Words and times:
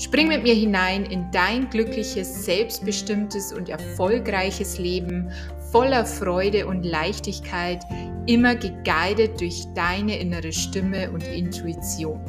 Spring 0.00 0.28
mit 0.28 0.44
mir 0.44 0.54
hinein 0.54 1.04
in 1.06 1.28
dein 1.32 1.68
glückliches, 1.70 2.44
selbstbestimmtes 2.44 3.52
und 3.52 3.68
erfolgreiches 3.68 4.78
Leben 4.78 5.32
voller 5.72 6.06
Freude 6.06 6.68
und 6.68 6.84
Leichtigkeit, 6.84 7.82
immer 8.28 8.54
geguidet 8.54 9.40
durch 9.40 9.64
deine 9.74 10.20
innere 10.20 10.52
Stimme 10.52 11.10
und 11.10 11.24
Intuition. 11.24 12.24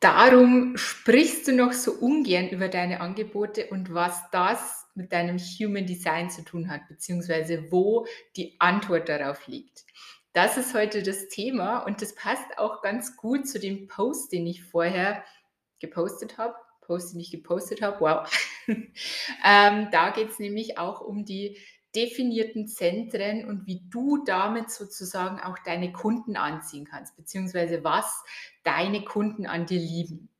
Darum 0.00 0.76
sprichst 0.76 1.48
du 1.48 1.52
noch 1.54 1.72
so 1.72 1.92
ungern 1.92 2.50
über 2.50 2.68
deine 2.68 3.00
Angebote 3.00 3.68
und 3.70 3.94
was 3.94 4.20
das 4.32 4.84
mit 4.94 5.14
deinem 5.14 5.38
Human 5.38 5.86
Design 5.86 6.28
zu 6.28 6.44
tun 6.44 6.70
hat, 6.70 6.82
beziehungsweise 6.88 7.72
wo 7.72 8.06
die 8.36 8.56
Antwort 8.58 9.08
darauf 9.08 9.46
liegt. 9.46 9.86
Das 10.34 10.56
ist 10.56 10.74
heute 10.74 11.04
das 11.04 11.28
Thema 11.28 11.78
und 11.78 12.02
das 12.02 12.16
passt 12.16 12.58
auch 12.58 12.82
ganz 12.82 13.16
gut 13.16 13.46
zu 13.46 13.60
dem 13.60 13.86
Post, 13.86 14.32
den 14.32 14.48
ich 14.48 14.64
vorher 14.64 15.24
gepostet 15.78 16.38
habe. 16.38 16.56
Post, 16.80 17.14
den 17.14 17.20
ich 17.20 17.30
gepostet 17.30 17.82
habe, 17.82 18.00
wow. 18.00 18.28
ähm, 18.66 19.88
da 19.92 20.10
geht 20.10 20.30
es 20.30 20.40
nämlich 20.40 20.76
auch 20.76 21.00
um 21.00 21.24
die 21.24 21.56
definierten 21.94 22.66
Zentren 22.66 23.44
und 23.44 23.68
wie 23.68 23.82
du 23.88 24.24
damit 24.24 24.70
sozusagen 24.70 25.38
auch 25.38 25.56
deine 25.64 25.92
Kunden 25.92 26.36
anziehen 26.36 26.84
kannst, 26.84 27.14
beziehungsweise 27.16 27.84
was 27.84 28.24
deine 28.64 29.04
Kunden 29.04 29.46
an 29.46 29.66
dir 29.66 29.78
lieben. 29.78 30.33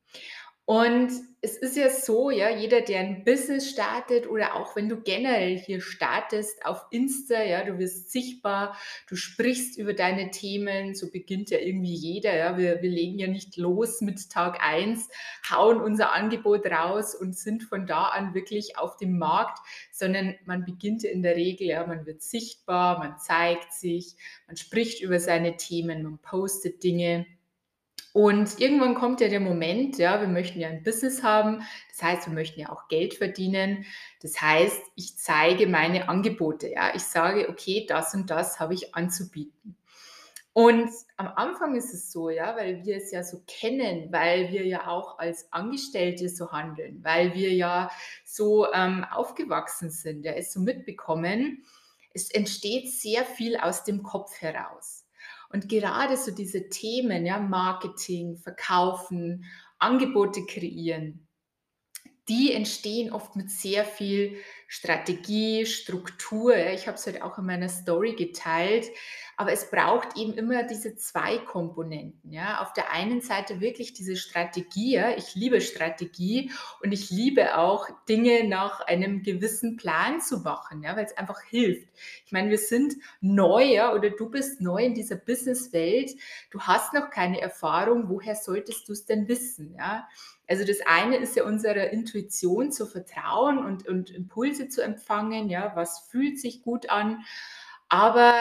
Und 0.67 1.13
es 1.43 1.59
ist 1.59 1.77
ja 1.77 1.91
so, 1.91 2.31
ja, 2.31 2.49
jeder, 2.49 2.81
der 2.81 3.01
ein 3.01 3.23
Business 3.23 3.69
startet 3.69 4.27
oder 4.27 4.55
auch 4.55 4.75
wenn 4.77 4.89
du 4.89 5.03
generell 5.03 5.59
hier 5.59 5.83
startest 5.83 6.65
auf 6.65 6.87
Insta, 6.91 7.43
ja, 7.43 7.65
du 7.65 7.79
wirst 7.79 8.11
sichtbar, 8.11 8.75
du 9.07 9.15
sprichst 9.15 9.77
über 9.77 9.93
deine 9.93 10.31
Themen, 10.31 10.95
so 10.95 11.11
beginnt 11.11 11.51
ja 11.51 11.59
irgendwie 11.59 11.95
jeder, 11.95 12.35
ja, 12.35 12.57
wir, 12.57 12.81
wir 12.81 12.89
legen 12.89 13.19
ja 13.19 13.27
nicht 13.27 13.59
los 13.59 14.01
mit 14.01 14.31
Tag 14.31 14.63
1, 14.63 15.11
hauen 15.51 15.83
unser 15.83 16.15
Angebot 16.15 16.65
raus 16.65 17.15
und 17.15 17.37
sind 17.37 17.63
von 17.65 17.87
da 17.87 18.05
an 18.05 18.33
wirklich 18.33 18.79
auf 18.79 18.97
dem 18.97 19.19
Markt, 19.19 19.59
sondern 19.93 20.37
man 20.47 20.65
beginnt 20.65 21.05
in 21.05 21.23
der 21.23 21.37
Regel, 21.37 21.67
ja, 21.67 21.87
man 21.87 22.07
wird 22.07 22.23
sichtbar, 22.23 22.99
man 23.01 23.19
zeigt 23.19 23.75
sich, 23.75 24.17
man 24.47 24.57
spricht 24.57 25.03
über 25.03 25.21
seine 25.21 25.59
Themen, 25.59 26.05
man 26.05 26.19
postet 26.21 26.83
Dinge 26.83 27.27
und 28.15 28.61
irgendwann 28.61 28.95
kommt 28.95 29.21
ja 29.21 29.27
der 29.29 29.41
Moment, 29.41 29.99
ja, 29.99 30.21
wir 30.21 30.29
möchten 30.29 30.61
ja 30.61 30.69
ein 30.69 30.85
Business 30.85 31.25
haben, 31.25 31.65
das 31.91 32.01
heißt, 32.01 32.29
wir 32.29 32.33
möchten 32.33 32.61
ja 32.61 32.71
auch 32.71 32.87
Geld 32.87 33.15
verdienen. 33.15 33.87
Das 34.23 34.41
heißt, 34.41 34.81
ich 34.95 35.19
zeige 35.19 35.67
meine 35.67 36.09
Angebote, 36.09 36.71
ja, 36.71 36.95
ich 36.95 37.03
sage, 37.03 37.49
okay, 37.49 37.87
das 37.89 38.15
und 38.15 38.31
das 38.31 38.61
habe 38.61 38.73
ich 38.73 38.95
anzubieten. 38.95 39.77
Und 40.53 40.91
am 41.17 41.27
Anfang 41.27 41.75
ist 41.75 41.93
es 41.93 42.13
so, 42.13 42.31
ja, 42.31 42.55
weil 42.55 42.85
wir 42.85 42.99
es 42.99 43.11
ja 43.11 43.25
so 43.25 43.43
kennen, 43.49 44.13
weil 44.13 44.53
wir 44.53 44.65
ja 44.65 44.87
auch 44.87 45.19
als 45.19 45.53
Angestellte 45.53 46.29
so 46.29 46.53
handeln, 46.53 47.03
weil 47.03 47.35
wir 47.35 47.53
ja 47.53 47.91
so 48.25 48.73
ähm, 48.73 49.05
aufgewachsen 49.11 49.91
sind, 49.91 50.25
ja, 50.25 50.35
es 50.35 50.53
so 50.53 50.61
mitbekommen. 50.61 51.65
Es 52.13 52.31
entsteht 52.31 52.93
sehr 52.93 53.25
viel 53.25 53.57
aus 53.57 53.83
dem 53.83 54.05
Kopf 54.05 54.41
heraus. 54.41 55.04
Und 55.55 55.69
gerade 55.69 56.17
so 56.17 56.33
diese 56.33 56.69
Themen, 56.69 57.25
ja, 57.25 57.39
Marketing, 57.39 58.37
Verkaufen, 58.37 59.45
Angebote 59.79 60.45
kreieren, 60.47 61.29
die 62.29 62.53
entstehen 62.53 63.13
oft 63.13 63.37
mit 63.37 63.53
sehr 63.53 63.85
viel 63.85 64.37
Strategie, 64.75 65.67
Struktur. 65.67 66.57
Ich 66.57 66.89
habe 66.89 66.97
es 66.97 67.07
heute 67.07 67.25
auch 67.25 67.39
in 67.39 67.47
meiner 67.47 67.69
Story 67.69 68.15
geteilt. 68.17 68.89
Aber 69.37 69.53
es 69.53 69.71
braucht 69.71 70.17
eben 70.17 70.33
immer 70.35 70.65
diese 70.65 70.97
zwei 70.97 71.39
Komponenten. 71.39 72.33
Ja? 72.33 72.61
Auf 72.61 72.73
der 72.73 72.91
einen 72.93 73.21
Seite 73.21 73.61
wirklich 73.61 73.93
diese 73.93 74.17
Strategie. 74.17 75.01
Ich 75.17 75.37
liebe 75.37 75.61
Strategie 75.61 76.51
und 76.83 76.91
ich 76.91 77.11
liebe 77.11 77.57
auch 77.57 77.89
Dinge 78.09 78.49
nach 78.49 78.81
einem 78.81 79.23
gewissen 79.23 79.77
Plan 79.77 80.21
zu 80.21 80.39
machen, 80.41 80.83
ja? 80.83 80.97
weil 80.97 81.05
es 81.05 81.17
einfach 81.17 81.41
hilft. 81.43 81.89
Ich 82.27 82.33
meine, 82.33 82.51
wir 82.51 82.59
sind 82.59 82.95
neu 83.21 83.63
ja? 83.63 83.95
oder 83.95 84.11
du 84.11 84.29
bist 84.29 84.61
neu 84.61 84.87
in 84.87 84.95
dieser 84.95 85.17
Businesswelt. 85.17 86.11
Du 86.51 86.61
hast 86.61 86.95
noch 86.95 87.11
keine 87.11 87.41
Erfahrung. 87.41 88.09
Woher 88.09 88.35
solltest 88.35 88.89
du 88.89 88.93
es 88.93 89.05
denn 89.05 89.29
wissen? 89.29 89.77
Ja? 89.79 90.09
Also 90.47 90.65
das 90.65 90.79
eine 90.87 91.17
ist 91.17 91.37
ja 91.37 91.45
unserer 91.45 91.91
Intuition 91.91 92.71
zu 92.71 92.87
vertrauen 92.87 93.59
und, 93.59 93.89
und 93.89 94.11
Impulse 94.11 94.69
zu 94.69 94.83
empfangen. 94.83 95.49
Ja, 95.49 95.73
was 95.75 96.07
fühlt 96.11 96.39
sich 96.39 96.63
gut 96.63 96.91
an? 96.91 97.25
Aber 97.89 98.35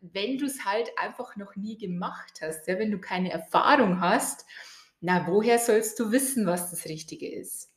wenn 0.00 0.38
du 0.38 0.46
es 0.46 0.64
halt 0.64 0.90
einfach 0.98 1.36
noch 1.36 1.56
nie 1.56 1.78
gemacht 1.78 2.40
hast, 2.42 2.66
ja, 2.66 2.78
wenn 2.78 2.90
du 2.90 2.98
keine 2.98 3.30
Erfahrung 3.30 4.00
hast, 4.00 4.44
na, 5.00 5.26
woher 5.26 5.58
sollst 5.58 5.98
du 5.98 6.10
wissen, 6.10 6.46
was 6.46 6.70
das 6.70 6.86
Richtige 6.86 7.32
ist? 7.32 7.70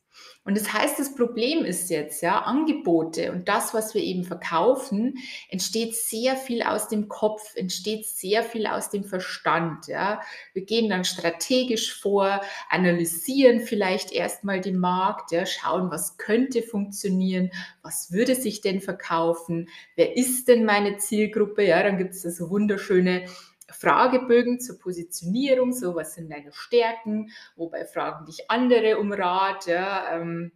Und 0.45 0.57
das 0.57 0.73
heißt, 0.73 0.97
das 0.97 1.13
Problem 1.13 1.63
ist 1.63 1.89
jetzt, 1.89 2.23
ja, 2.23 2.39
Angebote 2.39 3.31
und 3.31 3.47
das, 3.47 3.73
was 3.73 3.93
wir 3.93 4.01
eben 4.01 4.23
verkaufen, 4.23 5.15
entsteht 5.49 5.95
sehr 5.95 6.35
viel 6.35 6.63
aus 6.63 6.87
dem 6.87 7.07
Kopf, 7.07 7.55
entsteht 7.55 8.07
sehr 8.07 8.41
viel 8.43 8.65
aus 8.65 8.89
dem 8.89 9.03
Verstand, 9.03 9.87
ja. 9.87 10.21
Wir 10.53 10.63
gehen 10.65 10.89
dann 10.89 11.03
strategisch 11.05 11.93
vor, 12.01 12.41
analysieren 12.69 13.61
vielleicht 13.61 14.11
erstmal 14.11 14.61
den 14.61 14.79
Markt, 14.79 15.31
ja, 15.31 15.45
schauen, 15.45 15.91
was 15.91 16.17
könnte 16.17 16.63
funktionieren, 16.63 17.51
was 17.83 18.11
würde 18.11 18.33
sich 18.33 18.61
denn 18.61 18.81
verkaufen, 18.81 19.69
wer 19.95 20.15
ist 20.17 20.47
denn 20.47 20.65
meine 20.65 20.97
Zielgruppe, 20.97 21.63
ja, 21.63 21.83
dann 21.83 21.97
gibt 21.97 22.13
es 22.13 22.23
da 22.23 22.31
so 22.31 22.49
wunderschöne 22.49 23.25
Fragebögen 23.71 24.59
zur 24.59 24.79
Positionierung, 24.79 25.73
so 25.73 25.95
was 25.95 26.15
sind 26.15 26.31
deine 26.31 26.51
Stärken, 26.53 27.31
wobei 27.55 27.85
fragen 27.85 28.25
dich 28.25 28.49
andere 28.49 28.97
um 28.97 29.11
Rat, 29.11 29.67
ja, 29.67 30.15
ähm, 30.15 30.51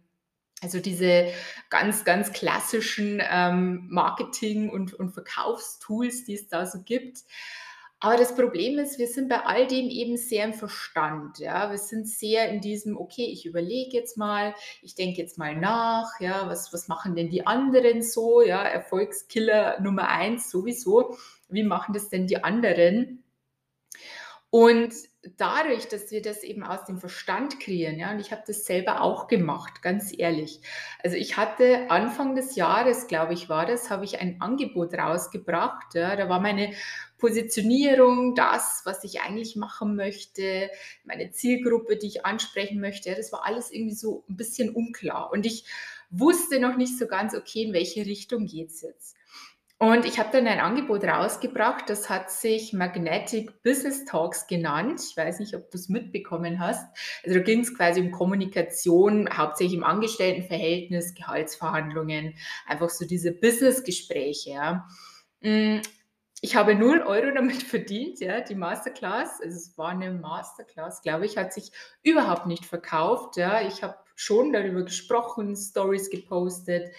also 0.62 0.80
diese 0.80 1.30
ganz, 1.68 2.04
ganz 2.04 2.32
klassischen 2.32 3.22
ähm, 3.22 3.86
Marketing- 3.90 4.70
und, 4.70 4.94
und 4.94 5.10
Verkaufstools, 5.10 6.24
die 6.24 6.34
es 6.34 6.48
da 6.48 6.64
so 6.64 6.82
gibt. 6.82 7.18
Aber 8.04 8.18
das 8.18 8.34
Problem 8.34 8.78
ist, 8.78 8.98
wir 8.98 9.06
sind 9.06 9.30
bei 9.30 9.46
all 9.46 9.66
dem 9.66 9.88
eben 9.88 10.18
sehr 10.18 10.44
im 10.44 10.52
Verstand. 10.52 11.38
Ja? 11.38 11.70
Wir 11.70 11.78
sind 11.78 12.06
sehr 12.06 12.50
in 12.50 12.60
diesem, 12.60 12.98
okay, 12.98 13.24
ich 13.24 13.46
überlege 13.46 13.96
jetzt 13.96 14.18
mal, 14.18 14.54
ich 14.82 14.94
denke 14.94 15.22
jetzt 15.22 15.38
mal 15.38 15.56
nach, 15.56 16.20
ja, 16.20 16.46
was, 16.46 16.70
was 16.74 16.86
machen 16.86 17.16
denn 17.16 17.30
die 17.30 17.46
anderen 17.46 18.02
so? 18.02 18.42
Ja, 18.42 18.62
Erfolgskiller 18.62 19.80
Nummer 19.80 20.08
eins 20.08 20.50
sowieso. 20.50 21.16
Wie 21.48 21.62
machen 21.62 21.94
das 21.94 22.10
denn 22.10 22.26
die 22.26 22.44
anderen? 22.44 23.24
Und 24.50 24.92
dadurch, 25.38 25.88
dass 25.88 26.10
wir 26.10 26.20
das 26.20 26.42
eben 26.42 26.62
aus 26.62 26.84
dem 26.84 26.98
Verstand 26.98 27.58
kreieren, 27.58 27.98
ja, 27.98 28.10
und 28.10 28.20
ich 28.20 28.32
habe 28.32 28.42
das 28.46 28.66
selber 28.66 29.00
auch 29.00 29.28
gemacht, 29.28 29.80
ganz 29.80 30.12
ehrlich. 30.16 30.60
Also 31.02 31.16
ich 31.16 31.38
hatte 31.38 31.90
Anfang 31.90 32.34
des 32.34 32.54
Jahres, 32.54 33.06
glaube 33.06 33.32
ich, 33.32 33.48
war 33.48 33.64
das, 33.64 33.88
habe 33.88 34.04
ich 34.04 34.20
ein 34.20 34.42
Angebot 34.42 34.92
rausgebracht. 34.92 35.94
Ja, 35.94 36.14
da 36.16 36.28
war 36.28 36.40
meine 36.40 36.74
Positionierung, 37.24 38.34
das, 38.34 38.82
was 38.84 39.02
ich 39.02 39.22
eigentlich 39.22 39.56
machen 39.56 39.96
möchte, 39.96 40.68
meine 41.04 41.30
Zielgruppe, 41.30 41.96
die 41.96 42.08
ich 42.08 42.26
ansprechen 42.26 42.82
möchte, 42.82 43.14
das 43.14 43.32
war 43.32 43.46
alles 43.46 43.72
irgendwie 43.72 43.94
so 43.94 44.24
ein 44.28 44.36
bisschen 44.36 44.68
unklar. 44.68 45.32
Und 45.32 45.46
ich 45.46 45.64
wusste 46.10 46.60
noch 46.60 46.76
nicht 46.76 46.98
so 46.98 47.06
ganz, 47.06 47.34
okay, 47.34 47.62
in 47.62 47.72
welche 47.72 48.04
Richtung 48.04 48.44
geht 48.44 48.68
es 48.68 48.82
jetzt. 48.82 49.16
Und 49.78 50.04
ich 50.04 50.18
habe 50.18 50.28
dann 50.32 50.46
ein 50.46 50.60
Angebot 50.60 51.02
rausgebracht, 51.02 51.88
das 51.88 52.10
hat 52.10 52.30
sich 52.30 52.74
Magnetic 52.74 53.62
Business 53.62 54.04
Talks 54.04 54.46
genannt. 54.46 55.00
Ich 55.08 55.16
weiß 55.16 55.40
nicht, 55.40 55.54
ob 55.56 55.70
du 55.70 55.78
es 55.78 55.88
mitbekommen 55.88 56.60
hast. 56.60 56.86
Also 57.24 57.38
da 57.38 57.42
ging 57.42 57.60
es 57.60 57.74
quasi 57.74 58.02
um 58.02 58.10
Kommunikation, 58.10 59.30
hauptsächlich 59.34 59.78
im 59.78 59.84
Angestelltenverhältnis, 59.84 61.14
Gehaltsverhandlungen, 61.14 62.34
einfach 62.66 62.90
so 62.90 63.06
diese 63.06 63.32
Business-Gespräche. 63.32 64.50
Ja. 64.50 64.86
Ich 66.44 66.56
habe 66.56 66.74
0 66.74 67.00
Euro 67.00 67.30
damit 67.34 67.62
verdient, 67.62 68.20
ja, 68.20 68.42
die 68.42 68.54
Masterclass. 68.54 69.40
Also 69.40 69.56
es 69.56 69.78
war 69.78 69.88
eine 69.88 70.12
Masterclass, 70.12 71.00
glaube 71.00 71.24
ich, 71.24 71.38
hat 71.38 71.54
sich 71.54 71.72
überhaupt 72.02 72.44
nicht 72.44 72.66
verkauft. 72.66 73.38
Ja. 73.38 73.62
Ich 73.62 73.82
habe 73.82 73.96
schon 74.14 74.52
darüber 74.52 74.82
gesprochen, 74.82 75.56
Stories 75.56 76.10
gepostet, 76.10 76.92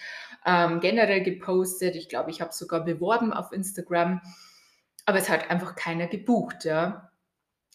ähm, 0.48 0.80
generell 0.80 1.22
gepostet. 1.22 1.96
Ich 1.96 2.10
glaube, 2.10 2.32
ich 2.32 2.42
habe 2.42 2.54
sogar 2.54 2.84
beworben 2.84 3.34
auf 3.34 3.52
Instagram, 3.52 4.20
aber 5.06 5.20
es 5.20 5.30
hat 5.30 5.52
einfach 5.52 5.76
keiner 5.76 6.08
gebucht. 6.08 6.66
Ja. 6.66 7.12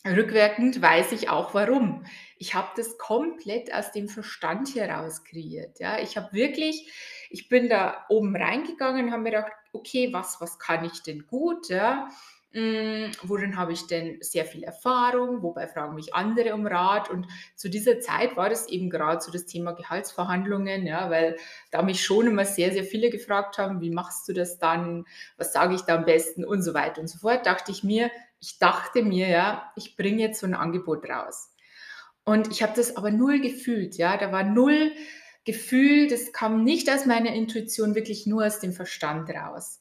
Rückwirkend 0.04 0.82
weiß 0.82 1.12
ich 1.12 1.28
auch 1.28 1.54
warum. 1.54 2.04
Ich 2.36 2.56
habe 2.56 2.70
das 2.74 2.98
komplett 2.98 3.72
aus 3.72 3.92
dem 3.92 4.08
Verstand 4.08 4.74
heraus 4.74 5.22
kreiert, 5.22 5.78
ja. 5.78 6.00
Ich 6.00 6.16
habe 6.16 6.32
wirklich 6.32 6.90
ich 7.30 7.48
bin 7.48 7.68
da 7.68 8.04
oben 8.08 8.36
reingegangen 8.36 9.06
und 9.06 9.12
habe 9.12 9.22
mir 9.22 9.30
gedacht: 9.30 9.52
„Okay, 9.72 10.12
was 10.12 10.40
was 10.40 10.58
kann 10.58 10.84
ich 10.84 11.02
denn 11.02 11.26
gut, 11.26 11.68
ja? 11.68 12.08
Hm, 12.52 13.12
worin 13.22 13.56
habe 13.56 13.72
ich 13.72 13.86
denn 13.86 14.18
sehr 14.22 14.44
viel 14.44 14.64
Erfahrung? 14.64 15.40
Wobei 15.42 15.68
fragen 15.68 15.94
mich 15.94 16.14
andere 16.14 16.52
um 16.54 16.66
Rat?“ 16.66 17.08
Und 17.10 17.26
zu 17.56 17.68
dieser 17.70 18.00
Zeit 18.00 18.36
war 18.36 18.50
das 18.50 18.68
eben 18.68 18.90
grad 18.90 19.22
so 19.22 19.30
das 19.32 19.46
Thema 19.46 19.72
Gehaltsverhandlungen, 19.72 20.84
ja, 20.86 21.10
weil 21.10 21.36
da 21.70 21.82
mich 21.82 22.02
schon 22.04 22.26
immer 22.26 22.44
sehr, 22.44 22.72
sehr 22.72 22.84
viele 22.84 23.10
gefragt 23.10 23.58
haben: 23.58 23.80
„Wie 23.80 23.90
machst 23.90 24.28
du 24.28 24.32
das 24.32 24.58
dann? 24.58 25.04
Was 25.38 25.52
sage 25.52 25.74
ich 25.76 25.82
da 25.82 25.94
am 25.96 26.04
besten?“ 26.06 26.44
und 26.44 26.62
so 26.62 26.74
weiter 26.74 27.00
und 27.00 27.08
so 27.08 27.18
fort. 27.18 27.46
Dachte 27.46 27.70
ich 27.72 27.84
mir 27.84 28.10
ich 28.42 28.58
dachte 28.58 29.02
mir, 29.02 29.28
ja, 29.28 29.70
ich 29.76 29.96
bringe 29.96 30.22
jetzt 30.22 30.40
so 30.40 30.46
'n 30.46 30.54
Angebot 30.54 31.08
raus. 31.08 31.52
Und 32.24 32.50
ich 32.50 32.62
habe 32.62 32.72
das 32.76 32.96
aber 32.96 33.10
null 33.10 33.40
gefühlt, 33.40 33.96
ja. 33.96 34.16
Da 34.16 34.32
war 34.32 34.44
null 34.44 34.92
Gefühl, 35.44 36.08
das 36.08 36.32
kam 36.32 36.64
nicht 36.64 36.90
aus 36.90 37.06
meiner 37.06 37.34
Intuition, 37.34 37.94
wirklich 37.94 38.26
nur 38.26 38.46
aus 38.46 38.60
dem 38.60 38.72
Verstand 38.72 39.30
raus. 39.30 39.78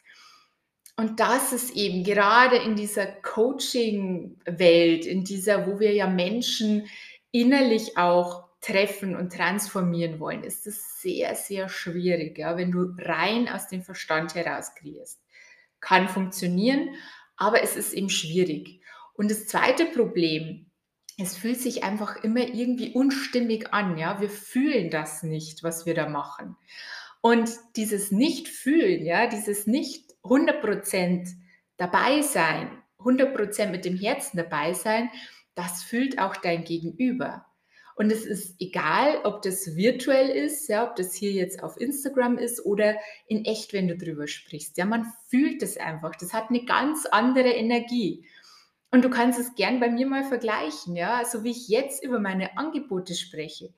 Und 0.96 1.20
das 1.20 1.54
ist 1.54 1.76
eben 1.76 2.04
gerade 2.04 2.58
in 2.58 2.76
dieser 2.76 3.06
Coaching-Welt, 3.06 5.06
in 5.06 5.24
dieser 5.24 5.68
wo 5.68 5.80
wir 5.80 5.94
ja 5.94 6.08
Menschen 6.08 6.88
innerlich 7.32 7.98
auch 7.98 8.50
treffen 8.62 9.16
und 9.16 9.32
transformieren 9.32 10.20
wollen, 10.20 10.44
ist 10.44 10.68
es 10.68 11.02
sehr, 11.02 11.36
sehr 11.36 11.70
schwierig, 11.70 12.38
ja, 12.38 12.58
wenn 12.58 12.72
du 12.72 12.94
rein 12.98 13.48
aus 13.48 13.68
dem 13.68 13.82
Verstand 13.82 14.36
heraus 14.36 14.76
kreierst. 14.76 15.22
Kann 15.80 16.10
funktionieren, 16.10 16.96
aber 17.38 17.64
es 17.64 17.78
ist 17.78 17.94
eben 17.94 18.10
schwierig. 18.10 18.82
Und 19.14 19.32
das 19.32 19.48
2. 19.48 19.86
Problem, 19.96 20.69
es 21.20 21.36
fühlt 21.38 21.60
sich 21.60 21.84
einfach 21.84 22.24
immer 22.24 22.42
irgendwie 22.42 22.94
unstimmig 22.94 23.74
an, 23.74 23.98
ja? 23.98 24.22
Wir 24.22 24.30
fühlen 24.30 24.90
das 24.90 25.24
nicht, 25.24 25.64
was 25.64 25.86
wir 25.86 25.94
da 25.94 26.08
machen. 26.10 26.56
Und 27.22 27.50
dieses 27.76 28.12
Nicht-Fühlen, 28.12 29.06
ja, 29.06 29.28
dieses 29.28 29.68
nicht 29.68 30.14
100 30.24 30.62
% 30.62 31.30
dabei 31.78 32.22
sein, 32.22 32.70
100 33.00 33.34
% 33.34 33.72
mit 33.72 33.86
dem 33.86 33.98
Herzen 33.98 34.38
dabei 34.38 34.74
sein, 34.74 35.10
das 35.56 35.84
fühlt 35.84 36.20
auch 36.20 36.38
dein 36.38 36.64
Gegenüber. 36.64 37.46
Und 37.96 38.12
es 38.12 38.26
ist 38.26 38.56
egal, 38.62 39.20
ob 39.26 39.42
das 39.42 39.76
virtuell 39.76 40.30
ist, 40.30 40.70
ja, 40.70 40.90
ob 40.90 40.96
das 40.96 41.14
hier 41.14 41.34
jetzt 41.34 41.62
auf 41.64 41.76
Instagram 41.82 42.38
ist 42.38 42.66
oder 42.66 42.96
in 43.28 43.44
echt, 43.44 43.74
wenn 43.74 43.90
du 43.90 43.98
drüber 43.98 44.28
sprichst. 44.28 44.78
Ja, 44.78 44.86
man 44.86 45.12
fühlt 45.30 45.62
es 45.64 45.76
einfach. 45.78 46.16
Das 46.16 46.32
hat 46.34 46.50
'ne 46.52 46.64
ganz 46.66 47.06
andere 47.08 47.50
Energie. 47.50 48.26
Und 48.92 49.06
du 49.06 49.10
kannst 49.10 49.40
es 49.40 49.54
gern 49.54 49.80
bei 49.80 49.90
mir 49.90 50.08
mal 50.08 50.24
vergleichen, 50.24 50.96
ja, 50.96 51.24
so 51.24 51.44
wie 51.44 51.52
ich 51.52 51.68
jetzt 51.68 52.04
über 52.04 52.20
meine 52.20 52.58
Angebote 52.58 53.14
spreche. 53.14 53.72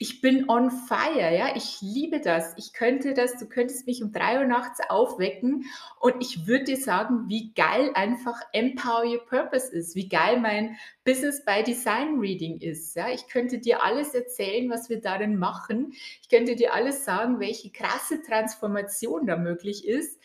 Ich 0.00 0.20
bin 0.20 0.48
on 0.48 0.70
fire, 0.70 1.34
ja, 1.36 1.56
ich 1.56 1.78
liebe 1.80 2.20
das. 2.20 2.52
Ich 2.56 2.72
könnte 2.72 3.14
das 3.14 3.38
du 3.38 3.46
könntest 3.48 3.86
mich 3.86 4.02
um 4.02 4.12
3:00 4.12 4.46
nachts 4.46 4.80
aufwecken 4.88 5.64
und 6.00 6.14
ich 6.20 6.46
würde 6.46 6.64
dir 6.64 6.76
sagen, 6.76 7.28
wie 7.28 7.52
geil 7.54 7.90
einfach 7.94 8.40
Empower 8.52 9.04
Your 9.04 9.24
Purpose 9.26 9.72
ist, 9.72 9.94
wie 9.94 10.08
geil 10.08 10.40
mein 10.40 10.76
Business 11.04 11.44
by 11.44 11.62
Design 11.64 12.18
Reading 12.18 12.60
ist, 12.60 12.94
ja. 12.96 13.08
Ich 13.10 13.28
könnte 13.28 13.58
dir 13.58 13.82
alles 13.82 14.14
erzählen, 14.14 14.68
was 14.70 14.88
wir 14.88 15.00
darin 15.00 15.36
machen. 15.36 15.92
Ich 16.22 16.28
könnte 16.28 16.54
dir 16.56 16.74
alles 16.74 17.04
sagen, 17.04 17.40
welche 17.40 17.70
krasse 17.70 18.20
Transformation 18.22 19.26
da 19.26 19.36
möglich 19.36 19.86
ist, 19.86 20.20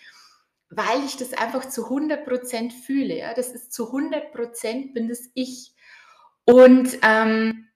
weil 0.69 1.03
ich 1.05 1.17
das 1.17 1.33
einfach 1.33 1.67
zu 1.69 1.85
100 1.89 2.25
% 2.25 2.73
fühle, 2.85 3.17
ja. 3.17 3.33
Das 3.33 3.49
ist 3.51 3.73
zu 3.73 3.91
100 3.91 4.31
% 4.31 4.93
bin 4.93 5.07
das 5.09 5.29
ich. 5.33 5.73
Und, 6.45 6.97
ähm, 7.03 7.67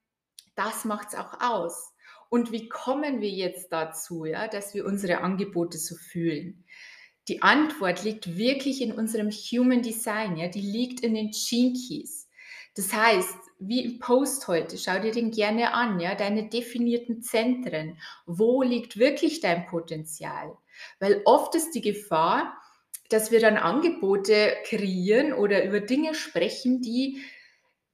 das 0.56 0.86
macht's 0.86 1.16
auch 1.16 1.40
aus. 1.42 1.94
Und 2.30 2.52
wie 2.52 2.68
kommen 2.70 3.22
wir 3.22 3.30
jetzt 3.30 3.72
dazu, 3.72 4.26
ja, 4.26 4.48
dass 4.48 4.74
wir 4.74 4.86
unsere 4.86 5.22
Angebote 5.22 5.78
so 5.78 5.96
fühlen? 5.96 6.66
Die 7.28 7.42
Antwort 7.42 8.04
liegt 8.04 8.38
wirklich 8.38 8.82
in 8.82 8.92
unserem 8.92 9.30
Human 9.32 9.82
Design, 9.82 10.38
ja, 10.38 10.48
die 10.48 10.62
liegt 10.62 11.02
in 11.02 11.14
den 11.14 11.32
Gene 11.32 11.74
Keys. 11.74 12.30
Das 12.76 12.92
heißt, 12.92 13.38
wie 13.60 13.86
im 13.86 14.00
Post 14.00 14.48
heute, 14.48 14.78
schau 14.78 15.00
dir 15.00 15.12
den 15.12 15.32
gerne 15.32 15.74
an, 15.74 16.00
ja, 16.00 16.16
deine 16.16 16.50
definierten 16.50 17.22
Zentren. 17.22 17.98
Wo 18.26 18.64
liegt 18.64 18.98
wirklich 18.98 19.40
dein 19.42 19.68
Potenzial? 19.68 20.58
Weil 21.00 21.22
oft 21.26 21.56
ist 21.56 21.76
die 21.76 21.82
Gefahr, 21.82 22.58
dass 23.14 23.32
wir 23.32 23.40
dann 23.40 23.58
Angebote 23.58 24.54
kreieren 24.66 25.34
oder 25.34 25.64
über 25.64 25.80
Dinge 25.80 26.16
sprechen, 26.16 26.82
die 26.82 27.22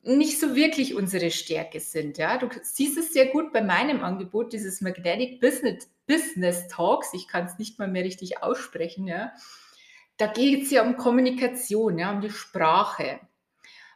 nicht 0.01 0.39
so 0.39 0.55
wirklich 0.55 0.95
unsere 0.95 1.29
Stärke 1.29 1.79
sind, 1.79 2.17
ja. 2.17 2.37
Du 2.37 2.49
siehst 2.61 2.97
es 2.97 3.11
sehr 3.11 3.27
gut 3.27 3.51
bei 3.51 3.61
meinem 3.61 4.01
Angebot, 4.01 4.53
dieses 4.53 4.81
Magnetic 4.81 5.41
Business 5.41 5.89
Business 6.07 6.67
Talks. 6.69 7.13
Ich 7.13 7.27
kann's 7.27 7.59
nicht 7.59 7.77
mal 7.77 7.87
mehr 7.87 8.03
richtig 8.03 8.41
aussprechen, 8.41 9.07
ja. 9.07 9.31
Da 10.17 10.27
geht's 10.27 10.71
ja 10.71 10.83
um 10.83 10.97
Kommunikation, 10.97 11.99
ja, 11.99 12.11
um 12.11 12.21
die 12.21 12.31
Sprache. 12.31 13.19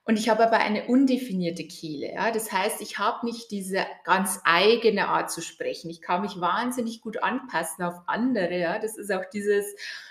Und 0.05 0.19
ich 0.19 0.27
habe 0.27 0.45
aber 0.45 0.57
eine 0.57 0.87
undefinierte 0.87 1.65
Kehle, 1.65 2.13
ja. 2.13 2.31
Das 2.31 2.51
heißt, 2.51 2.81
ich 2.81 2.99
habe 2.99 3.25
nicht 3.25 3.51
diese 3.51 3.85
ganz 4.03 4.41
eigene 4.43 5.07
Art 5.07 5.31
zu 5.31 5.41
sprechen. 5.41 5.89
Ich 5.89 6.01
kann 6.01 6.21
mich 6.21 6.41
wahnsinnig 6.41 6.99
gut 6.99 7.23
anpassen 7.23 7.85
auf 7.85 7.95
andere, 8.07 8.59
ja. 8.59 8.79
Das 8.79 8.97
ist 8.97 9.11
auch 9.13 9.23
dieses 9.31 9.65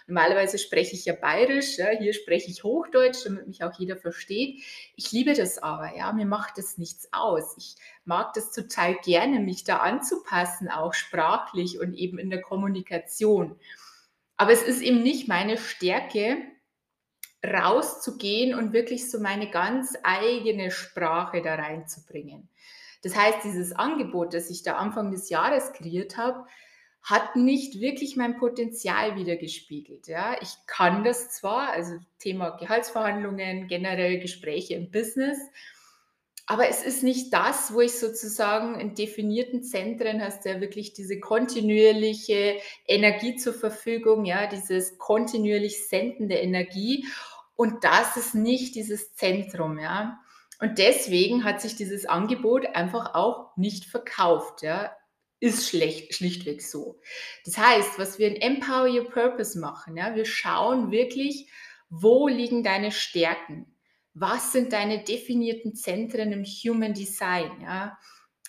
normalerweise 0.06 0.58
spreche 0.58 0.94
ich 0.94 1.04
ja 1.04 1.14
Bayerisch, 1.14 1.76
ja, 1.76 1.90
hier 1.90 2.14
spreche 2.14 2.50
ich 2.50 2.64
Hochdeutsch, 2.64 3.26
damit 3.26 3.46
mich 3.46 3.62
auch 3.64 3.78
jeder 3.78 3.96
versteht. 3.98 4.62
Ich 4.96 5.12
liebe 5.12 5.34
das 5.34 5.58
aber, 5.58 5.94
ja, 5.94 6.10
mir 6.14 6.26
macht 6.26 6.56
das 6.56 6.78
nichts 6.78 7.08
aus. 7.12 7.54
Ich 7.58 7.76
mag 8.06 8.32
das 8.32 8.50
total 8.50 8.94
gerne, 9.04 9.40
mich 9.40 9.64
da 9.64 9.78
anzupassen, 9.78 10.70
auch 10.70 10.94
sprachlich 10.94 11.78
und 11.78 11.92
eben 11.92 12.18
in 12.18 12.30
der 12.30 12.40
Kommunikation. 12.40 13.56
Aber 14.38 14.52
es 14.52 14.62
ist 14.62 14.80
eben 14.80 15.02
nicht 15.02 15.28
meine 15.28 15.58
Stärke, 15.58 16.38
rauszugehen 17.44 18.54
und 18.54 18.72
wirklich 18.72 19.10
so 19.10 19.18
meine 19.18 19.50
ganz 19.50 19.96
eigene 20.02 20.70
Sprache 20.70 21.42
da 21.42 21.56
reinzubringen. 21.56 22.48
Das 23.02 23.16
heißt, 23.16 23.38
dieses 23.44 23.72
Angebot, 23.72 24.32
das 24.32 24.48
ich 24.48 24.62
da 24.62 24.76
Anfang 24.76 25.10
des 25.10 25.28
Jahres 25.28 25.72
kreiert 25.72 26.16
habe, 26.16 26.46
hat 27.02 27.34
nicht 27.34 27.80
wirklich 27.80 28.16
mein 28.16 28.36
Potenzial 28.36 29.16
widergespiegelt, 29.16 30.06
ja. 30.06 30.36
Ich 30.40 30.54
kann 30.68 31.02
das 31.02 31.30
zwar, 31.30 31.70
also 31.70 31.98
Thema 32.20 32.50
Gehaltsverhandlungen, 32.50 33.66
generell 33.66 34.20
Gespräche 34.20 34.74
im 34.74 34.92
Business, 34.92 35.36
aber 36.46 36.68
es 36.68 36.84
ist 36.84 37.02
nicht 37.02 37.32
das, 37.32 37.72
wo 37.72 37.80
ich 37.80 37.98
sozusagen 37.98 38.78
in 38.78 38.94
definierten 38.94 39.62
Zentren 39.62 40.22
hast 40.22 40.44
ja 40.44 40.60
wirklich 40.60 40.92
diese 40.92 41.18
kontinuierliche 41.20 42.58
Energie 42.86 43.36
zur 43.36 43.54
Verfügung, 43.54 44.24
ja, 44.24 44.46
dieses 44.46 44.98
kontinuierlich 44.98 45.88
sendende 45.88 46.34
Energie 46.34 47.06
und 47.56 47.84
das 47.84 48.16
ist 48.16 48.34
nicht 48.34 48.74
dieses 48.74 49.14
Zentrum, 49.14 49.78
ja. 49.78 50.18
Und 50.60 50.78
deswegen 50.78 51.44
hat 51.44 51.60
sich 51.60 51.74
dieses 51.74 52.06
Angebot 52.06 52.66
einfach 52.74 53.14
auch 53.14 53.56
nicht 53.56 53.84
verkauft, 53.84 54.62
ja. 54.62 54.96
Ist 55.40 55.68
schlecht 55.68 56.14
schlichtweg 56.14 56.62
so. 56.62 57.00
Das 57.44 57.58
heißt, 57.58 57.98
was 57.98 58.20
wir 58.20 58.28
in 58.28 58.36
Empower 58.36 58.88
Your 58.88 59.10
Purpose 59.10 59.58
machen, 59.58 59.96
ja, 59.96 60.14
wir 60.14 60.24
schauen 60.24 60.92
wirklich, 60.92 61.50
wo 61.90 62.28
liegen 62.28 62.62
deine 62.62 62.92
Stärken? 62.92 63.66
Was 64.14 64.52
sind 64.52 64.72
deine 64.72 65.02
definierten 65.02 65.74
Zentren 65.74 66.32
im 66.32 66.44
Human 66.44 66.94
Design, 66.94 67.60
ja? 67.60 67.98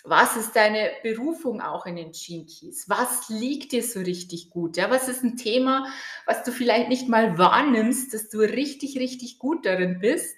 Was 0.06 0.36
ist 0.36 0.54
deine 0.58 0.92
Berufung 1.02 1.62
auch 1.62 1.86
in 1.86 1.96
den 1.96 2.12
Gene 2.12 2.46
Keys? 2.46 2.90
Was 2.90 3.30
liegt 3.30 3.72
dir 3.72 3.82
so 3.84 4.02
richtig 4.02 4.50
gut, 4.50 4.76
ja? 4.76 4.90
Was 4.92 5.08
ist 5.08 5.24
'n 5.24 5.38
Thema, 5.38 5.88
was 6.26 6.44
du 6.44 6.52
vielleicht 6.52 6.90
nicht 6.90 7.08
mal 7.08 7.38
wahrnimmst, 7.38 8.14
dass 8.14 8.30
du 8.30 8.40
richtig, 8.40 8.98
richtig 9.00 9.40
gut 9.40 9.66
darin 9.66 10.00
bist, 10.00 10.36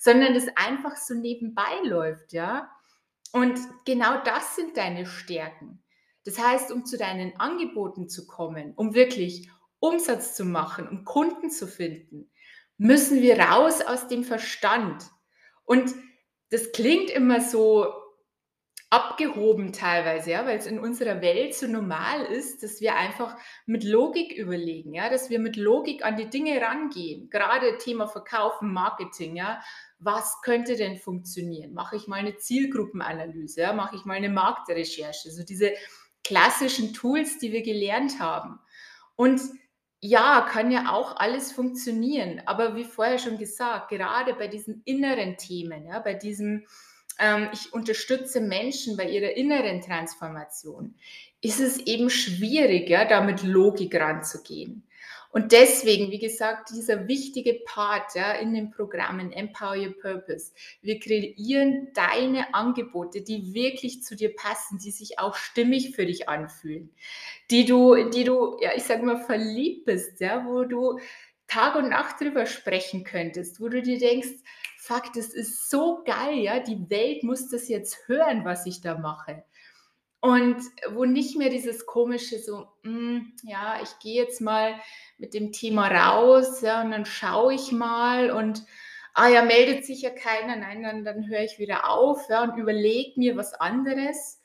sondern 0.00 0.34
das 0.34 0.46
einfach 0.56 0.96
so 0.96 1.14
nebenbei 1.14 1.80
läuft, 1.84 2.32
ja? 2.32 2.68
Und 3.32 3.58
genau 3.86 4.22
das 4.24 4.56
sind 4.56 4.76
deine 4.76 5.06
Stärken. 5.06 5.82
Das 6.24 6.38
heißt, 6.38 6.72
um 6.72 6.84
zu 6.86 6.98
deinen 6.98 7.38
Angeboten 7.40 8.08
zu 8.08 8.26
kommen, 8.26 8.74
um 8.76 8.94
wirklich 8.94 9.50
Umsatz 9.80 10.34
zu 10.36 10.44
machen, 10.44 10.88
um 10.88 11.04
Kunden 11.04 11.50
zu 11.50 11.68
finden, 11.68 12.30
müssen 12.78 13.22
wir 13.22 13.38
raus 13.40 13.80
aus 13.82 14.08
dem 14.08 14.24
Verstand. 14.24 15.04
Und 15.64 15.94
das 16.50 16.72
klingt 16.72 17.10
immer 17.10 17.40
so 17.40 17.92
abgehoben 18.94 19.72
teilweise, 19.72 20.30
ja, 20.32 20.46
weil's 20.46 20.66
in 20.66 20.78
unserer 20.78 21.20
Welt 21.22 21.54
so 21.54 21.66
normal 21.66 22.22
ist, 22.26 22.62
dass 22.62 22.80
wir 22.80 22.96
einfach 22.96 23.36
mit 23.66 23.84
Logik 23.84 24.32
überlegen, 24.32 24.94
ja, 24.94 25.08
dass 25.10 25.30
wir 25.30 25.38
mit 25.40 25.56
Logik 25.56 26.04
an 26.04 26.16
die 26.16 26.30
Dinge 26.30 26.60
rangehen. 26.60 27.28
Gerade 27.30 27.78
Thema 27.78 28.06
Verkaufen, 28.08 28.72
Marketing, 28.72 29.36
ja. 29.36 29.60
Was 29.98 30.40
könnte 30.42 30.76
denn 30.76 30.96
funktionieren? 30.98 31.72
Mache 31.74 31.96
ich 31.96 32.06
mal 32.08 32.22
'ne 32.22 32.36
Zielgruppenanalyse, 32.36 33.62
ja? 33.62 33.72
Mache 33.72 33.96
ich 33.96 34.04
mal 34.04 34.20
'ne 34.20 34.28
Marktrecherche? 34.30 35.30
So 35.30 35.42
diese 35.44 35.72
klassischen 36.24 36.94
Tools, 36.94 37.38
die 37.38 37.52
wir 37.52 37.62
gelernt 37.62 38.20
haben. 38.20 38.58
Und 39.16 39.40
ja, 40.00 40.42
kann 40.50 40.70
ja 40.70 40.92
auch 40.92 41.16
alles 41.16 41.52
funktionieren, 41.52 42.42
aber 42.46 42.76
wie 42.76 42.84
vorher 42.84 43.18
schon 43.18 43.38
gesagt, 43.38 43.88
gerade 43.90 44.34
bei 44.34 44.48
diesen 44.48 44.82
inneren 44.84 45.38
Themen, 45.38 45.86
ja, 45.86 45.98
bei 46.00 46.14
diesem, 46.14 46.66
ich 47.52 47.72
unterstütze 47.72 48.40
Menschen 48.40 48.96
bei 48.96 49.08
ihrer 49.08 49.36
inneren 49.36 49.80
Transformation, 49.80 50.94
ist 51.40 51.60
es 51.60 51.78
eben 51.78 52.10
schwierig, 52.10 52.88
ja, 52.88 53.04
da 53.04 53.20
mit 53.20 53.42
Logik 53.42 53.94
ranzugehen. 53.94 54.84
Und 55.34 55.50
deswegen, 55.50 56.12
wie 56.12 56.20
gesagt, 56.20 56.70
dieser 56.70 57.08
wichtige 57.08 57.54
Part 57.66 58.14
ja, 58.14 58.34
in 58.34 58.54
den 58.54 58.70
Programmen 58.70 59.32
Empower 59.32 59.76
Your 59.76 59.92
Purpose. 60.00 60.52
Wir 60.80 61.00
kreieren 61.00 61.88
deine 61.92 62.54
Angebote, 62.54 63.20
die 63.20 63.52
wirklich 63.52 64.04
zu 64.04 64.14
dir 64.14 64.32
passen, 64.36 64.78
die 64.78 64.92
sich 64.92 65.18
auch 65.18 65.34
stimmig 65.34 65.96
für 65.96 66.06
dich 66.06 66.28
anfühlen, 66.28 66.94
die 67.50 67.64
du, 67.64 68.10
die 68.10 68.22
du, 68.22 68.58
ja, 68.60 68.70
ich 68.76 68.84
sage 68.84 69.04
mal, 69.04 69.24
verliebt 69.24 69.86
bist, 69.86 70.20
ja, 70.20 70.46
wo 70.46 70.62
du 70.62 71.00
Tag 71.54 71.76
und 71.76 71.88
Nacht 71.88 72.20
drüber 72.20 72.46
sprechen 72.46 73.04
könntest, 73.04 73.60
wo 73.60 73.68
du 73.68 73.80
dir 73.80 73.96
denkst, 73.96 74.42
fuck, 74.76 75.12
das 75.14 75.28
ist 75.28 75.70
so 75.70 76.02
geil, 76.04 76.38
ja, 76.38 76.58
die 76.58 76.90
Welt 76.90 77.22
muss 77.22 77.48
das 77.48 77.68
jetzt 77.68 78.08
hören, 78.08 78.44
was 78.44 78.66
ich 78.66 78.80
da 78.80 78.98
mache. 78.98 79.44
Und 80.20 80.56
wo 80.90 81.04
nicht 81.04 81.36
mehr 81.36 81.50
dieses 81.50 81.86
komische 81.86 82.40
so, 82.40 82.66
hm, 82.82 83.34
ja, 83.44 83.78
ich 83.84 84.00
gehe 84.00 84.20
jetzt 84.20 84.40
mal 84.40 84.74
mit 85.16 85.32
dem 85.32 85.52
Thema 85.52 85.86
raus, 85.86 86.60
ja, 86.60 86.82
und 86.82 86.90
dann 86.90 87.06
schaue 87.06 87.54
ich 87.54 87.70
mal 87.70 88.32
und 88.32 88.64
ah 89.14 89.28
ja, 89.28 89.42
meldet 89.42 89.86
sich 89.86 90.02
ja 90.02 90.10
keiner, 90.10 90.56
nein, 90.56 90.82
dann, 90.82 91.04
dann 91.04 91.28
höre 91.28 91.42
ich 91.42 91.60
wieder 91.60 91.88
auf, 91.88 92.28
ja, 92.28 92.42
und 92.42 92.58
überlege 92.58 93.12
mir 93.16 93.36
was 93.36 93.54
anderes. 93.54 94.42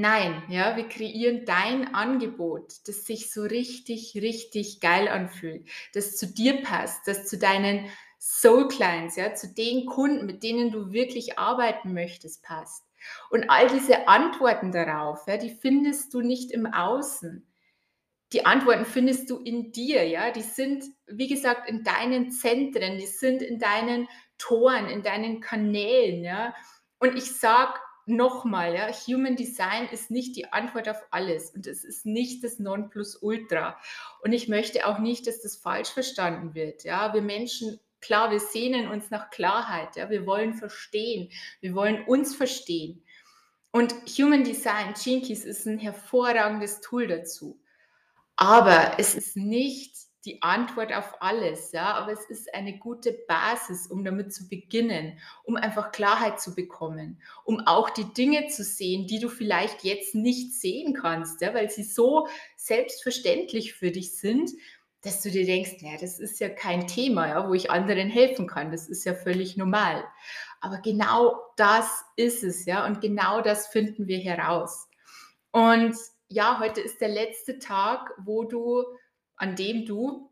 Nein, 0.00 0.42
ja, 0.48 0.78
wir 0.78 0.88
kreieren 0.88 1.44
dein 1.44 1.94
Angebot, 1.94 2.72
das 2.86 3.04
sich 3.04 3.30
so 3.30 3.42
richtig, 3.42 4.14
richtig 4.14 4.80
geil 4.80 5.08
anfühlt, 5.08 5.68
das 5.92 6.16
zu 6.16 6.26
dir 6.26 6.62
passt, 6.62 7.06
das 7.06 7.26
zu 7.26 7.36
deinen 7.36 7.86
Soul 8.18 8.68
Clients, 8.68 9.16
ja, 9.16 9.34
zu 9.34 9.48
den 9.52 9.84
Kunden, 9.84 10.24
mit 10.24 10.42
denen 10.42 10.70
du 10.70 10.92
wirklich 10.92 11.38
arbeiten 11.38 11.92
möchtest, 11.92 12.42
passt. 12.42 12.86
Und 13.28 13.50
all 13.50 13.68
diese 13.68 14.08
Antworten 14.08 14.72
darauf, 14.72 15.26
ja, 15.26 15.36
die 15.36 15.50
findest 15.50 16.14
du 16.14 16.22
nicht 16.22 16.50
im 16.50 16.64
Außen. 16.64 17.46
Die 18.32 18.46
Antworten 18.46 18.86
findest 18.86 19.28
du 19.28 19.36
in 19.36 19.70
dir, 19.70 20.08
ja. 20.08 20.30
Die 20.30 20.40
sind, 20.40 20.82
wie 21.08 21.28
gesagt, 21.28 21.68
in 21.68 21.84
deinen 21.84 22.30
Zentren, 22.30 22.96
die 22.96 23.06
sind 23.06 23.42
in 23.42 23.58
deinen 23.58 24.08
Toren, 24.38 24.86
in 24.88 25.02
deinen 25.02 25.42
Kanälen, 25.42 26.24
ja. 26.24 26.54
Und 27.00 27.18
ich 27.18 27.36
sage 27.36 27.74
nochmal, 28.06 28.74
ja, 28.74 28.88
Human 29.06 29.36
Design 29.36 29.88
ist 29.90 30.10
nicht 30.10 30.36
die 30.36 30.52
Antwort 30.52 30.88
auf 30.88 31.02
alles 31.10 31.50
und 31.50 31.66
es 31.66 31.84
ist 31.84 32.06
nicht 32.06 32.42
das 32.44 32.58
Nonplusultra. 32.58 33.78
Und 34.22 34.32
ich 34.32 34.48
möchte 34.48 34.86
auch 34.86 34.98
nicht, 34.98 35.26
dass 35.26 35.42
das 35.42 35.56
falsch 35.56 35.90
verstanden 35.90 36.54
wird. 36.54 36.84
Ja, 36.84 37.14
wir 37.14 37.22
Menschen 37.22 37.78
Klar, 38.00 38.30
wir 38.30 38.40
sehnen 38.40 38.88
uns 38.88 39.10
nach 39.10 39.30
Klarheit, 39.30 39.96
ja, 39.96 40.08
wir 40.08 40.24
wollen 40.24 40.54
verstehen, 40.54 41.30
wir 41.60 41.74
wollen 41.74 42.04
uns 42.04 42.34
verstehen. 42.34 43.02
Und 43.72 43.94
Human 44.18 44.42
Design, 44.42 44.94
Jinkies, 44.96 45.44
ist 45.44 45.66
ein 45.66 45.78
hervorragendes 45.78 46.80
Tool 46.80 47.06
dazu. 47.06 47.60
Aber 48.36 48.98
es 48.98 49.14
ist 49.14 49.36
nicht 49.36 49.94
die 50.24 50.42
Antwort 50.42 50.92
auf 50.92 51.22
alles, 51.22 51.72
ja, 51.72 51.94
aber 51.94 52.12
es 52.12 52.24
ist 52.26 52.52
eine 52.54 52.78
gute 52.78 53.12
Basis, 53.26 53.86
um 53.86 54.04
damit 54.04 54.34
zu 54.34 54.48
beginnen, 54.48 55.18
um 55.44 55.56
einfach 55.56 55.92
Klarheit 55.92 56.40
zu 56.40 56.54
bekommen, 56.54 57.20
um 57.44 57.60
auch 57.60 57.88
die 57.90 58.12
Dinge 58.12 58.48
zu 58.48 58.62
sehen, 58.62 59.06
die 59.06 59.18
du 59.18 59.28
vielleicht 59.28 59.82
jetzt 59.82 60.14
nicht 60.14 60.52
sehen 60.52 60.94
kannst, 60.94 61.40
ja, 61.40 61.54
weil 61.54 61.70
sie 61.70 61.84
so 61.84 62.28
selbstverständlich 62.56 63.72
für 63.72 63.90
dich 63.90 64.16
sind, 64.16 64.50
dass 65.02 65.22
du 65.22 65.30
dir 65.30 65.46
denkst, 65.46 65.76
ja, 65.80 65.96
das 65.98 66.20
ist 66.20 66.40
ja 66.40 66.50
kein 66.50 66.86
Thema, 66.86 67.28
ja, 67.28 67.48
wo 67.48 67.54
ich 67.54 67.70
anderen 67.70 68.10
helfen 68.10 68.46
kann. 68.46 68.70
Das 68.70 68.88
ist 68.88 69.04
ja 69.04 69.14
völlig 69.14 69.56
normal. 69.56 70.04
Aber 70.60 70.78
genau 70.78 71.40
das 71.56 72.04
ist 72.16 72.44
es, 72.44 72.66
ja, 72.66 72.84
und 72.84 73.00
genau 73.00 73.40
das 73.40 73.68
finden 73.68 74.06
wir 74.06 74.18
heraus. 74.18 74.88
Und 75.52 75.96
ja, 76.28 76.60
heute 76.60 76.80
ist 76.80 77.00
der 77.00 77.08
letzte 77.08 77.58
Tag, 77.58 78.12
wo 78.18 78.44
du, 78.44 78.84
an 79.40 79.56
dem 79.56 79.86
du 79.86 80.30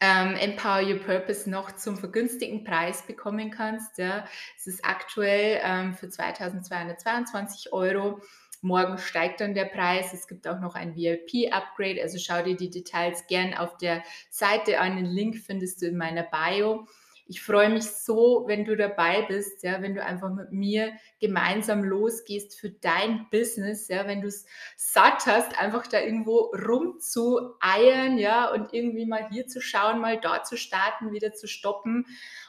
ähm, 0.00 0.34
Empower 0.34 0.82
Your 0.82 0.98
Purpose 0.98 1.48
noch 1.48 1.72
zum 1.76 1.96
vergünstigten 1.96 2.64
Preis 2.64 3.06
bekommen 3.06 3.50
kannst. 3.50 3.98
Ja. 3.98 4.26
Es 4.58 4.66
ist 4.66 4.84
aktuell 4.84 5.60
ähm, 5.62 5.94
für 5.94 6.08
2222 6.08 7.72
Euro 7.72 8.20
Morgen 8.64 8.96
steigt 8.96 9.40
dann 9.40 9.54
der 9.54 9.64
Preis. 9.64 10.14
Es 10.14 10.28
gibt 10.28 10.46
auch 10.46 10.60
noch 10.60 10.76
ein 10.76 10.94
VIP-Upgrade. 10.94 12.00
Also 12.00 12.18
schau 12.18 12.44
dir 12.44 12.56
die 12.56 12.70
Details 12.70 13.26
gern 13.26 13.54
auf 13.54 13.76
der 13.76 14.04
Seite 14.30 14.78
an. 14.78 14.94
Den 14.94 15.06
Link 15.06 15.36
findest 15.36 15.82
du 15.82 15.86
in 15.86 15.96
meiner 15.96 16.22
Bio. 16.22 16.86
Ich 17.32 17.40
freue 17.40 17.70
mich 17.70 17.84
so, 17.84 18.44
wenn 18.46 18.66
du 18.66 18.76
dabei 18.76 19.22
bist, 19.22 19.62
ja, 19.62 19.80
wenn 19.80 19.94
du 19.94 20.04
einfach 20.04 20.30
mit 20.30 20.52
mir 20.52 20.92
gemeinsam 21.18 21.82
losgehst 21.82 22.60
für 22.60 22.68
dein 22.68 23.26
Business, 23.30 23.88
ja, 23.88 24.06
wenn 24.06 24.20
du 24.20 24.28
es 24.28 24.44
satt 24.76 25.24
hast, 25.24 25.58
einfach 25.58 25.86
da 25.86 25.98
irgendwo 25.98 26.52
rumzueiern, 26.54 28.18
ja, 28.18 28.52
und 28.52 28.74
irgendwie 28.74 29.06
mal 29.06 29.30
hier 29.30 29.46
zu 29.46 29.62
schauen, 29.62 30.02
mal 30.02 30.20
dort 30.20 30.46
zu 30.46 30.58
starten, 30.58 31.10
wieder 31.12 31.32
zu 31.32 31.48
stoppen. 31.48 32.04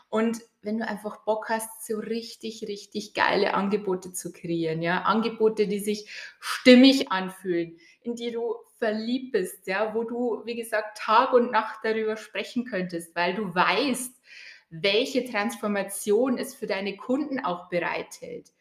Und 0.10 0.42
wenn 0.62 0.80
du 0.80 0.86
einfach 0.86 1.24
Bock 1.24 1.48
hast, 1.48 1.88
so 1.88 1.98
richtig, 2.00 2.68
richtig 2.68 3.14
geile 3.14 3.54
Angebote 3.54 4.12
zu 4.12 4.34
kreieren, 4.34 4.82
ja, 4.82 5.04
Angebote, 5.04 5.66
die 5.66 5.80
sich 5.80 6.10
stimmig 6.42 7.10
anfühlen, 7.10 7.78
in 8.02 8.16
die 8.16 8.32
du 8.32 8.56
verliebt 8.80 9.32
bist, 9.32 9.66
ja, 9.66 9.96
wo 9.96 10.04
du, 10.04 10.42
wie 10.44 10.56
gesagt, 10.56 10.98
Tag 10.98 11.32
und 11.32 11.52
Nacht 11.54 11.80
darüber 11.84 12.18
sprechen 12.18 12.66
könntest, 12.66 13.16
weil 13.16 13.34
du 13.34 13.56
weißt, 13.56 14.14
welche 14.82 15.24
Transformation 15.24 16.38
es 16.38 16.56
für 16.56 16.66
deine 16.66 16.98
Kunden 16.98 17.40
auch 17.40 17.70
bereithält. 17.70 18.52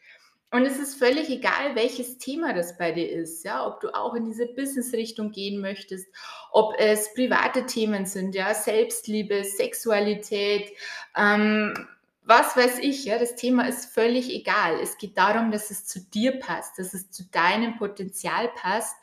Und 0.51 0.67
es 0.67 0.79
ist 0.79 0.97
völlig 0.97 1.31
egal, 1.31 1.75
welches 1.75 2.19
Thema 2.19 2.53
das 2.53 2.77
bei 2.77 2.93
dir 2.93 3.11
ist, 3.11 3.43
ja, 3.43 3.67
ob 3.67 3.81
du 3.81 3.89
auch 3.95 4.15
in 4.15 4.27
diese 4.27 4.47
Business-Richtung 4.47 5.33
gehen 5.33 5.63
möchtest, 5.63 6.07
ob 6.51 6.75
es 6.79 7.15
private 7.15 7.65
Themen 7.65 8.05
sind, 8.05 8.35
ja, 8.35 8.53
Selbstliebe, 8.53 9.45
Sexualität, 9.45 10.71
ähm, 11.17 11.89
was 12.25 12.55
weiß 12.55 12.81
ich, 12.81 13.07
ja, 13.07 13.19
das 13.19 13.35
Thema 13.35 13.67
ist 13.67 13.95
völlig 13.95 14.31
egal. 14.31 14.79
Es 14.81 14.99
geht 14.99 15.17
darum, 15.17 15.51
dass 15.51 15.71
es 15.71 15.87
zu 15.87 16.01
dir 16.01 16.39
passt, 16.39 16.79
dass 16.79 16.93
es 16.93 17.11
zu 17.11 17.25
deinem 17.31 17.79
Potenzial 17.79 18.49
passt 18.55 18.95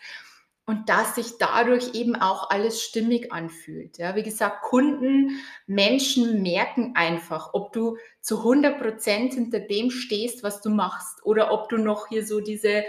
und 0.69 0.87
dass 0.87 1.15
sich 1.15 1.39
dadurch 1.39 1.95
eben 1.95 2.15
auch 2.15 2.51
alles 2.51 2.83
stimmig 2.83 3.31
anfühlt. 3.31 3.97
Ja, 3.97 4.15
wie 4.15 4.21
gesagt, 4.21 4.61
Kunden, 4.61 5.39
Menschen 5.65 6.43
merken 6.43 6.91
einfach, 6.93 7.55
ob 7.55 7.73
du 7.73 7.97
zu 8.21 8.37
100 8.37 8.79
Prozent 8.79 9.33
hinter 9.33 9.61
dem 9.61 9.89
stehst, 9.89 10.43
was 10.43 10.61
du 10.61 10.69
machst, 10.69 11.25
oder 11.25 11.51
ob 11.51 11.69
du 11.69 11.77
noch 11.77 12.07
hier 12.09 12.23
so 12.23 12.39
diese, 12.39 12.83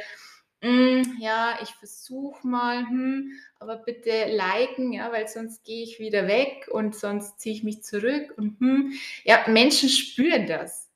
mm, 0.61 1.21
ja, 1.21 1.59
ich 1.63 1.71
versuche 1.71 2.47
mal, 2.47 2.87
hm, 2.87 3.33
aber 3.59 3.77
bitte 3.77 4.27
liken, 4.27 4.93
ja, 4.93 5.11
weil 5.11 5.27
sonst 5.27 5.65
gehe 5.65 5.83
ich 5.83 5.99
wieder 5.99 6.29
weg 6.29 6.69
und 6.71 6.95
sonst 6.95 7.41
ziehe 7.41 7.55
ich 7.55 7.65
mich 7.65 7.83
zurück 7.83 8.35
und 8.37 8.61
hm, 8.61 8.93
ja, 9.25 9.43
Menschen 9.49 9.89
spüren 9.89 10.47
das. 10.47 10.91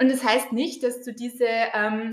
Und 0.00 0.10
das 0.10 0.24
heißt 0.24 0.52
nicht, 0.52 0.84
dass 0.84 1.02
du 1.02 1.12
diese 1.12 1.44
ähm, 1.74 2.12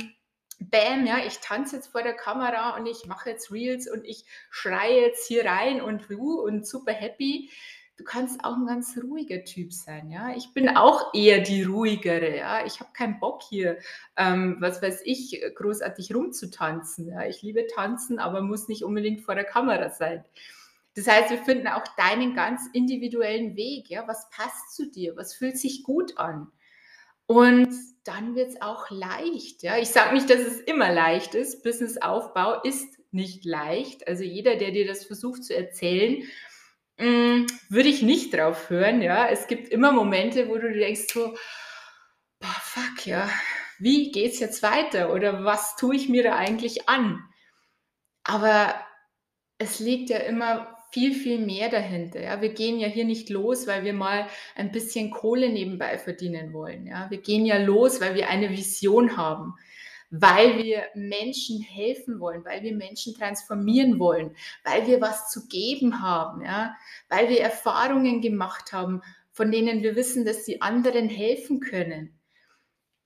Bam, 0.59 1.05
ja, 1.05 1.19
ich 1.25 1.39
tanze 1.39 1.75
jetzt 1.75 1.87
vor 1.87 2.01
der 2.01 2.15
Kamera 2.15 2.75
und 2.77 2.87
ich 2.87 3.05
mache 3.05 3.29
jetzt 3.29 3.51
Reels 3.51 3.89
und 3.89 4.05
ich 4.05 4.25
schreie 4.49 5.01
jetzt 5.01 5.27
hier 5.27 5.45
rein 5.45 5.81
und 5.81 6.09
uh, 6.09 6.41
und 6.41 6.65
super 6.65 6.93
happy. 6.93 7.49
Du 7.97 8.03
kannst 8.03 8.43
auch 8.43 8.55
ein 8.55 8.67
ganz 8.67 8.95
ruhiger 9.03 9.43
Typ 9.43 9.73
sein, 9.73 10.11
ja. 10.11 10.35
Ich 10.35 10.53
bin 10.53 10.69
auch 10.69 11.13
eher 11.15 11.39
die 11.41 11.63
ruhigere, 11.63 12.37
ja. 12.37 12.63
Ich 12.65 12.79
habe 12.79 12.91
keinen 12.93 13.19
Bock 13.19 13.41
hier, 13.41 13.79
ähm, 14.15 14.57
was 14.59 14.83
weiß 14.83 15.01
ich, 15.05 15.43
großartig 15.55 16.13
rumzutanzen. 16.13 17.07
Ja. 17.07 17.25
Ich 17.25 17.41
liebe 17.41 17.65
tanzen, 17.67 18.19
aber 18.19 18.41
muss 18.41 18.67
nicht 18.67 18.83
unbedingt 18.83 19.21
vor 19.21 19.33
der 19.33 19.45
Kamera 19.45 19.89
sein. 19.89 20.23
Das 20.95 21.07
heißt, 21.07 21.31
wir 21.31 21.39
finden 21.39 21.67
auch 21.67 21.83
deinen 21.97 22.35
ganz 22.35 22.67
individuellen 22.73 23.55
Weg, 23.55 23.89
ja. 23.89 24.07
Was 24.07 24.29
passt 24.29 24.75
zu 24.75 24.91
dir? 24.91 25.15
Was 25.15 25.33
fühlt 25.33 25.57
sich 25.57 25.83
gut 25.83 26.19
an? 26.19 26.51
Und 27.27 27.69
dann 28.05 28.35
wird 28.35 28.49
es 28.49 28.61
auch 28.61 28.89
leicht. 28.89 29.63
Ja? 29.63 29.77
Ich 29.77 29.89
sage 29.89 30.15
nicht, 30.15 30.29
dass 30.29 30.39
es 30.39 30.61
immer 30.61 30.91
leicht 30.91 31.35
ist. 31.35 31.61
Businessaufbau 31.63 32.61
ist 32.63 32.97
nicht 33.11 33.45
leicht. 33.45 34.07
Also 34.07 34.23
jeder, 34.23 34.55
der 34.55 34.71
dir 34.71 34.87
das 34.87 35.05
versucht 35.05 35.43
zu 35.43 35.55
erzählen, 35.55 36.23
mm, 36.97 37.45
würde 37.69 37.89
ich 37.89 38.01
nicht 38.01 38.33
drauf 38.33 38.69
hören. 38.69 39.01
Ja? 39.01 39.27
Es 39.27 39.47
gibt 39.47 39.69
immer 39.69 39.91
Momente, 39.91 40.47
wo 40.47 40.57
du 40.57 40.71
denkst 40.71 41.07
so, 41.13 41.35
boah, 42.39 42.55
fuck, 42.61 43.05
ja, 43.05 43.29
wie 43.79 44.11
geht 44.11 44.33
es 44.33 44.39
jetzt 44.39 44.63
weiter? 44.63 45.13
Oder 45.13 45.43
was 45.43 45.75
tue 45.75 45.95
ich 45.95 46.09
mir 46.09 46.23
da 46.23 46.35
eigentlich 46.35 46.87
an? 46.87 47.23
Aber 48.23 48.73
es 49.57 49.79
liegt 49.79 50.09
ja 50.09 50.17
immer 50.19 50.76
viel, 50.91 51.13
viel 51.13 51.39
mehr 51.39 51.69
dahinter. 51.69 52.21
Ja. 52.21 52.41
Wir 52.41 52.53
gehen 52.53 52.79
ja 52.79 52.87
hier 52.87 53.05
nicht 53.05 53.29
los, 53.29 53.67
weil 53.67 53.83
wir 53.83 53.93
mal 53.93 54.27
ein 54.55 54.71
bisschen 54.71 55.11
Kohle 55.11 55.49
nebenbei 55.49 55.97
verdienen 55.97 56.53
wollen. 56.53 56.87
Ja. 56.87 57.09
Wir 57.09 57.21
gehen 57.21 57.45
ja 57.45 57.57
los, 57.57 58.01
weil 58.01 58.15
wir 58.15 58.29
eine 58.29 58.49
Vision 58.49 59.17
haben, 59.17 59.55
weil 60.09 60.63
wir 60.63 60.83
Menschen 60.95 61.61
helfen 61.61 62.19
wollen, 62.19 62.45
weil 62.45 62.63
wir 62.63 62.75
Menschen 62.75 63.13
transformieren 63.13 63.99
wollen, 63.99 64.35
weil 64.63 64.87
wir 64.87 65.01
was 65.01 65.29
zu 65.29 65.47
geben 65.47 66.01
haben, 66.01 66.43
ja, 66.43 66.75
weil 67.09 67.29
wir 67.29 67.41
Erfahrungen 67.41 68.21
gemacht 68.21 68.71
haben, 68.71 69.01
von 69.31 69.51
denen 69.51 69.83
wir 69.83 69.95
wissen, 69.95 70.25
dass 70.25 70.45
sie 70.45 70.61
anderen 70.61 71.09
helfen 71.09 71.59
können. 71.59 72.17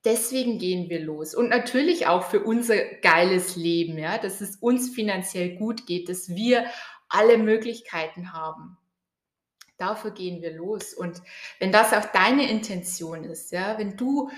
Deswegen 0.03 0.57
gehen 0.57 0.89
wir 0.89 0.99
los. 0.99 1.35
Und 1.35 1.49
natürlich 1.49 2.07
auch 2.07 2.23
für 2.23 2.39
unser 2.39 2.75
geiles 3.01 3.55
Leben, 3.55 3.97
ja, 3.99 4.17
dass 4.17 4.41
es 4.41 4.55
uns 4.55 4.89
finanziell 4.89 5.57
gut 5.57 5.85
geht, 5.85 6.09
dass 6.09 6.29
wir 6.29 6.65
alle 7.11 7.37
Möglichkeiten 7.37 8.33
haben. 8.33 8.77
Dafür 9.77 10.11
gehen 10.11 10.41
wir 10.41 10.53
los. 10.53 10.93
Und 10.93 11.21
wenn 11.59 11.71
das 11.71 11.93
auch 11.93 12.05
deine 12.05 12.49
Intention 12.49 13.23
ist, 13.23 13.51
ja, 13.51 13.77
wenn 13.77 13.97
du 13.97 14.29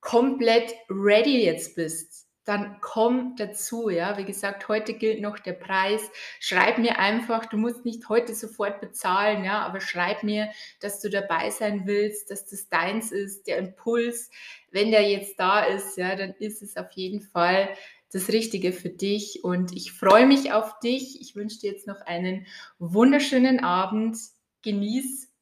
komplett 0.00 0.74
ready 0.88 1.44
jetzt 1.44 1.76
bist, 1.76 2.26
dann 2.46 2.78
komm 2.80 3.34
dazu, 3.36 3.90
ja. 3.90 4.16
Wie 4.16 4.24
gesagt, 4.24 4.68
heute 4.68 4.94
gilt 4.94 5.20
noch 5.20 5.38
der 5.38 5.52
Preis. 5.52 6.00
Schreib 6.38 6.78
mir 6.78 6.98
einfach, 6.98 7.46
du 7.46 7.56
musst 7.56 7.84
nicht 7.84 8.08
heute 8.08 8.34
sofort 8.34 8.80
bezahlen, 8.80 9.44
ja, 9.44 9.62
aber 9.62 9.80
schreib 9.80 10.22
mir, 10.22 10.50
dass 10.80 11.00
du 11.00 11.10
dabei 11.10 11.50
sein 11.50 11.82
willst, 11.86 12.30
dass 12.30 12.46
das 12.46 12.68
deins 12.68 13.10
ist, 13.10 13.48
der 13.48 13.58
Impuls. 13.58 14.30
Wenn 14.70 14.92
der 14.92 15.02
jetzt 15.02 15.40
da 15.40 15.64
ist, 15.64 15.98
ja, 15.98 16.14
dann 16.14 16.34
ist 16.38 16.62
es 16.62 16.76
auf 16.76 16.92
jeden 16.92 17.20
Fall 17.20 17.68
das 18.12 18.28
Richtige 18.28 18.72
für 18.72 18.90
dich 18.90 19.44
und 19.44 19.76
ich 19.76 19.92
freue 19.92 20.26
mich 20.26 20.52
auf 20.52 20.78
dich. 20.80 21.20
Ich 21.20 21.34
wünsche 21.34 21.60
dir 21.60 21.72
jetzt 21.72 21.86
noch 21.86 22.00
einen 22.02 22.46
wunderschönen 22.78 23.60
Abend. 23.60 24.16
Genieß 24.62 25.32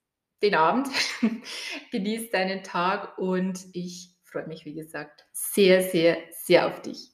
den 0.42 0.54
Abend, 0.54 0.88
genieß 1.92 2.30
deinen 2.30 2.62
Tag 2.62 3.16
und 3.18 3.64
ich 3.72 4.10
freue 4.24 4.46
mich, 4.46 4.64
wie 4.64 4.74
gesagt, 4.74 5.24
sehr, 5.32 5.82
sehr, 5.82 6.18
sehr 6.32 6.66
auf 6.66 6.82
dich. 6.82 7.10